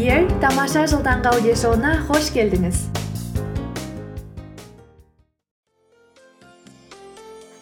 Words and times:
Ер 0.00 0.22
тамаша 0.40 0.86
жыл 0.88 1.02
таңғы 1.04 1.28
аудиошоуына 1.28 1.90
қош 2.08 2.30
келдіңіз 2.32 2.78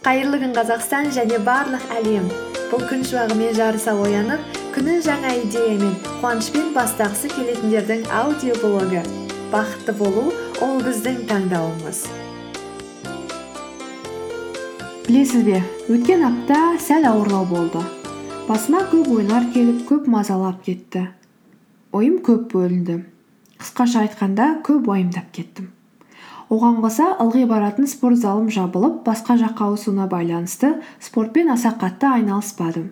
қайырлы 0.05 0.39
күн 0.45 0.55
қазақстан 0.55 1.11
және 1.17 1.41
барлық 1.49 1.89
әлем 1.97 2.29
бұл 2.71 2.85
күн 2.93 3.03
шуағымен 3.11 3.59
жарыса 3.59 3.97
оянып 4.05 4.61
күнін 4.77 5.03
жаңа 5.09 5.35
идеямен 5.41 5.99
қуанышпен 6.21 6.71
бастағысы 6.79 7.33
келетіндердің 7.35 8.07
аудиоблогы 8.21 9.03
бақытты 9.51 9.99
болу 9.99 10.29
ол 10.63 10.79
біздің 10.87 11.25
таңдауымыз 11.35 12.07
білесіз 15.11 15.43
бе 15.51 15.63
өткен 15.91 16.27
апта 16.31 16.65
сәл 16.87 17.11
ауырлау 17.17 17.51
болды 17.51 17.87
басыма 18.47 18.87
көп 18.95 19.17
ойлар 19.19 19.51
келіп 19.57 19.89
көп 19.91 20.13
мазалап 20.15 20.63
кетті 20.63 21.09
ойым 21.93 22.21
көп 22.25 22.51
бөлінді. 22.53 23.03
Қысқаша 23.59 24.05
айтқанда 24.07 24.61
көп 24.67 24.89
уайымдап 24.91 25.33
кеттім. 25.33 25.73
Оған 26.49 26.79
қоса 26.81 27.11
ылғи 27.21 27.45
баратын 27.49 27.89
спорт 27.91 28.21
залым 28.23 28.49
жабылып 28.53 29.03
басқа 29.05 29.37
жаққа 29.41 29.67
ауысуына 29.69 30.07
байланысты 30.09 30.75
спортпен 31.01 31.51
аса 31.53 31.75
қатты 31.81 32.09
айналыспадым. 32.09 32.87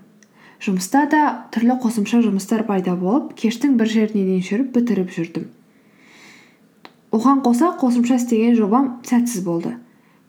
Жұмыста 0.60 1.06
да 1.12 1.22
түрлі 1.52 1.78
қосымша 1.80 2.20
жұмыстар 2.24 2.66
пайда 2.68 2.96
болып 2.96 3.32
кештің 3.36 3.78
бір 3.80 3.92
жеріне 3.92 4.24
дейін 4.28 4.44
жүріп 4.44 4.74
бітіріп 4.76 5.12
жүрдім. 5.16 5.48
Оған 7.16 7.40
қоса 7.44 7.72
қосымша 7.80 8.20
істеген 8.20 8.56
жобам 8.56 8.90
сәтсіз 9.08 9.44
болды. 9.44 9.76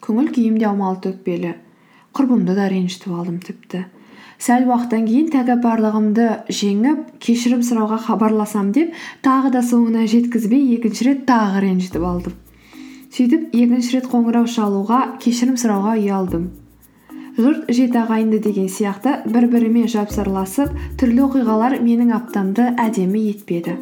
Көңіл 0.04 0.32
күйім 0.32 0.56
де 0.60 0.68
аумалы 0.68 1.00
төкпелі. 1.04 1.54
Құрбымды 2.16 2.54
да 2.56 2.68
ренжітіп 2.72 3.12
алдым 3.12 3.40
тіпті. 3.44 3.84
Сәл 4.42 4.68
уақыттан 4.68 5.08
кейін 5.08 5.32
тәкаппарлығымды 5.34 6.28
жеңіп 6.60 7.02
кешірім 7.24 7.64
сұрауға 7.66 7.98
хабарласам 8.06 8.70
деп 8.76 8.94
тағы 9.26 9.52
да 9.56 9.64
соңына 9.64 10.06
жеткізбей 10.10 10.64
екінші 10.76 11.10
рет 11.10 11.26
тағы 11.28 11.64
ренжітіп 11.66 12.06
алдым. 12.12 12.38
Сөйтіп 13.14 13.52
екінші 13.56 13.98
рет 13.98 14.08
қоңырау 14.12 14.48
шалуға 14.50 15.04
кешірім 15.24 15.60
сұрауға 15.60 15.98
ұялдым 16.02 16.48
жұрт 17.38 17.68
жеті 17.70 18.00
ағайынды 18.02 18.40
деген 18.42 18.66
сияқты 18.72 19.12
бір 19.30 19.46
бірімен 19.52 19.86
жапсарласып 19.92 20.72
түрлі 20.98 21.22
оқиғалар 21.28 21.76
менің 21.84 22.10
аптамды 22.16 22.72
әдемі 22.82 23.28
етпеді. 23.30 23.76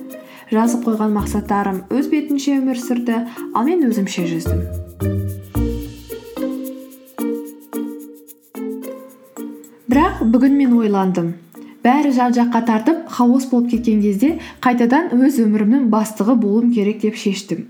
Жазып 0.52 0.84
қойған 0.86 1.16
мақсаттарым 1.16 1.86
өз 1.88 2.10
бетінше 2.12 2.58
өмір 2.60 2.82
сүрді 2.82 3.22
ал 3.54 3.64
мен 3.64 3.88
өзімше 3.88 4.28
жүздім. 4.28 5.25
Бірақ 9.86 10.22
бүгін 10.26 10.56
мен 10.58 10.72
ойландым. 10.74 11.34
Бәрі 11.84 12.10
жан 12.10 12.32
жаққа 12.34 12.62
тартып 12.66 13.02
хаос 13.14 13.44
болып 13.50 13.70
кеткен 13.70 14.00
кезде 14.02 14.32
қайтадан 14.64 15.12
өз 15.14 15.38
өмірімнің 15.44 15.86
бастығы 15.92 16.34
болуым 16.42 16.72
керек 16.74 16.98
деп 17.04 17.14
шештім. 17.20 17.68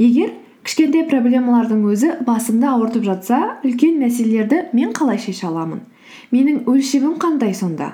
Егер 0.00 0.32
кішкентай 0.64 1.04
проблемалардың 1.10 1.84
өзі 1.92 2.14
басымды 2.24 2.70
ауыртып 2.70 3.04
жатса 3.04 3.40
үлкен 3.60 4.00
мәселелерді 4.00 4.62
мен 4.72 4.94
қалай 4.96 5.20
шеше 5.20 5.50
аламын? 5.50 5.84
Менің 6.32 6.64
өлшемім 6.64 7.18
қандай 7.20 7.52
сонда? 7.52 7.92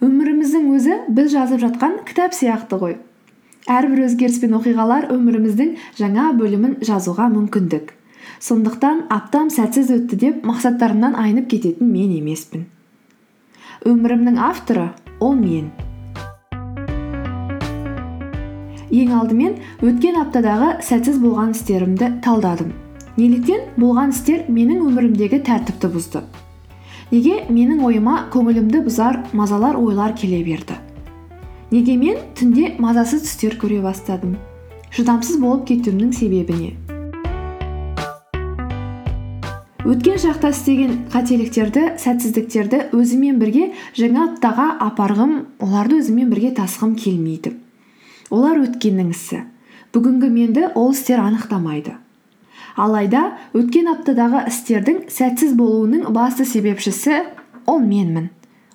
Өміріміздің 0.00 0.72
өзі 0.72 0.98
біз 1.12 1.30
жазып 1.34 1.60
жатқан 1.66 2.00
кітап 2.08 2.32
сияқты 2.32 2.80
ғой. 2.80 2.96
Әрбір 3.68 4.06
өзгеріс 4.06 4.40
пен 4.40 4.56
оқиғалар 4.56 5.10
өміріміздің 5.12 5.76
жаңа 6.00 6.32
бөлімін 6.38 6.78
жазуға 6.80 7.28
мүмкіндік. 7.34 7.97
Сондықтан 8.40 9.04
аптам 9.14 9.50
сәтсіз 9.50 9.90
өтті 9.94 10.18
деп 10.20 10.46
мақсаттарымнан 10.48 11.16
айнып 11.18 11.48
кететін 11.50 11.92
мен 11.92 12.14
емеспін. 12.16 12.66
Өмірімнің 13.86 14.40
авторы 14.42 14.90
ол 15.20 15.36
мен. 15.38 15.70
Ең 18.88 19.14
алдымен 19.20 19.58
өткен 19.84 20.16
аптадағы 20.22 20.78
сәтсіз 20.84 21.18
болған 21.20 21.52
істерімді 21.52 22.12
талдадым. 22.24 22.72
Неліктен 23.18 23.66
болған 23.76 24.14
істер 24.14 24.44
менің 24.48 24.84
өмірімдегі 24.88 25.42
тәртіпті 25.44 25.90
бұзды. 25.92 26.22
Неге 27.10 27.42
менің 27.48 27.82
ойыма 27.88 28.18
көңілімді 28.32 28.84
бұзар 28.86 29.22
мазалар 29.32 29.78
ойлар 29.80 30.14
келе 30.16 30.42
берді? 30.46 30.76
Неге 31.70 31.96
мен 32.00 32.20
түнде 32.38 32.74
мазасыз 32.80 33.26
түстер 33.26 33.58
көре 33.60 33.82
бастадым? 33.84 34.38
Шыдамсыз 34.88 35.40
болып 35.40 35.66
кетуімнің 35.68 36.14
себебі 36.16 36.56
не? 36.56 36.70
Өткен 39.88 40.18
шақта 40.20 40.50
істеген 40.52 40.90
қателіктерді 41.08 41.94
сәтсіздіктерді 42.02 42.80
өзімен 42.92 43.38
бірге 43.40 43.70
жаңа 43.96 44.26
аптаға 44.26 44.66
апарғым 44.84 45.32
оларды 45.64 46.02
өзімен 46.02 46.28
бірге 46.28 46.50
тасқым 46.58 46.92
келмейді. 47.00 47.54
Олар 48.28 48.60
өткеннің 48.66 49.14
ісі. 49.14 49.40
Бүгінгі 49.96 50.28
менді 50.34 50.66
ол 50.76 50.92
істер 50.92 51.24
анықтамайды. 51.24 51.96
Алайда 52.76 53.38
өткен 53.56 53.88
аптадағы 53.94 54.44
істердің 54.52 55.06
сәтсіз 55.08 55.56
болуының 55.56 56.12
басты 56.12 56.44
себепшісі 56.44 57.22
ол 57.64 57.80
менмін. 57.80 58.28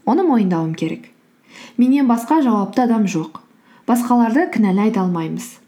Оны 0.10 0.26
мойындауым 0.26 0.74
керек. 0.74 1.12
Менен 1.78 2.10
басқа 2.10 2.42
жауапты 2.42 2.88
адам 2.90 3.06
жоқ. 3.06 3.44
Басқаларды 3.86 4.50
кінәлай 4.50 4.90
да 4.90 5.06
алмаймыз. 5.06 5.60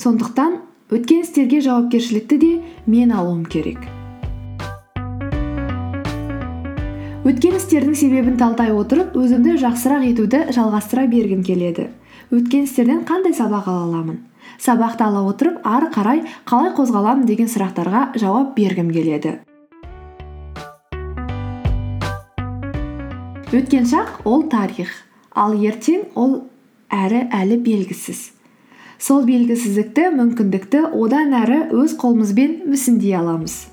Сондықтан 0.00 0.62
өткен 0.88 1.26
істерге 1.26 1.60
жауапкершілікті 1.60 2.38
де 2.38 2.54
мен 2.86 3.12
алуым 3.12 3.44
керек. 3.44 3.92
Өткен 7.22 7.54
істердің 7.54 7.94
себебін 7.94 8.34
талдай 8.34 8.72
отырып 8.74 9.14
өзімді 9.14 9.54
жақсырақ 9.62 10.02
етуді 10.08 10.40
жалғастыра 10.56 11.04
бергім 11.06 11.44
келеді. 11.46 11.84
Өткен 12.34 12.64
істерден 12.66 13.04
қандай 13.06 13.34
сабақ 13.36 13.68
ала 13.70 13.84
аламын? 13.86 14.16
Сабақты 14.58 15.04
ала 15.06 15.22
отырып 15.30 15.60
ары 15.62 15.86
қарай 15.94 16.24
қалай 16.50 16.72
қозғаламын 16.74 17.28
деген 17.28 17.46
сұрақтарға 17.46 18.18
жауап 18.18 18.56
бергім 18.56 18.90
келеді. 18.90 19.36
Өткен 23.54 23.86
шақ 23.86 24.24
ол 24.26 24.42
тарих 24.50 24.90
ал 25.30 25.54
ертең 25.54 26.08
ол 26.18 26.40
әрі 26.90 27.28
әлі 27.30 27.60
белгісіз. 27.62 28.32
Сол 28.98 29.22
белгісіздікті 29.28 30.08
мүмкіндікті 30.16 30.88
одан 30.98 31.36
әрі 31.38 31.60
өз 31.70 31.94
қолымызбен 32.02 32.64
мүсіндей 32.66 33.14
аламыз. 33.20 33.68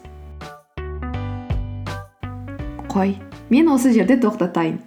Қой. 2.90 3.18
Мен 3.50 3.70
осы 3.74 3.94
жерде 3.94 4.18
тоқтатайын. 4.22 4.80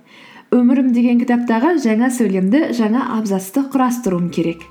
Өмірім 0.53 0.93
деген 0.93 1.21
кітаптағы 1.23 1.79
жаңа 1.81 2.11
сөйлемді 2.13 2.73
жаңа 2.77 3.07
абзацты 3.17 3.65
құрастыруым 3.73 4.29
керек. 4.35 4.67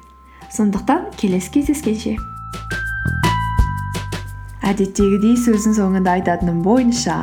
Сондықтан 0.54 1.10
келесі 1.18 1.52
кездескенше. 1.56 2.16
Әдеттегідей 4.62 5.34
сөздің 5.42 5.74
соңында 5.80 6.20
айтатыным 6.20 6.62
бойынша 6.62 7.18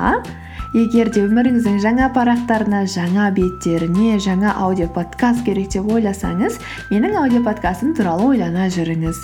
егер 0.77 1.09
де 1.15 1.23
өміріңіздің 1.25 1.79
жаңа 1.81 2.09
парақтарына 2.17 2.83
жаңа 2.91 3.29
беттеріне 3.37 4.19
жаңа 4.21 4.53
аудиоподкаст 4.65 5.45
керек 5.47 5.71
деп 5.73 5.89
ойласаңыз 5.89 6.59
менің 6.91 7.17
аудиоподкастым 7.23 7.95
туралы 7.97 8.27
ойлана 8.35 8.67
жүріңіз. 8.75 9.23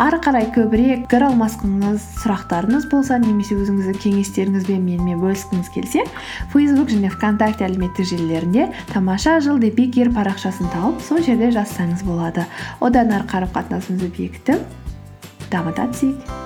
Ары 0.00 0.20
қарай 0.24 0.48
көбірек 0.54 1.04
пікір 1.06 1.28
алмасқыңыз 1.28 2.06
сұрақтарыңыз 2.22 2.88
болса 2.92 3.18
немесе 3.20 3.58
өзіңіздің 3.58 4.00
кеңестеріңізбен 4.06 4.82
менімен 4.86 5.20
бөліскіңіз 5.24 5.70
келсе 5.74 6.06
фейсбук 6.54 6.90
және 6.94 7.12
вконтакте 7.12 7.68
әлеуметтік 7.68 8.08
желілерінде 8.12 8.70
тамаша 8.94 9.38
жыл 9.44 9.60
депикер 9.60 10.12
парақшасын 10.16 10.72
тауып 10.72 11.04
сол 11.04 11.20
жерде 11.20 11.52
жазсаңыз 11.56 12.06
болады. 12.08 12.48
Одан 12.80 13.12
ары 13.12 13.28
қарым 13.28 13.52
қатынасымызды 13.52 14.12
бекітіп 14.16 14.66
дамыта 15.52 15.88
түсейік. 15.92 16.45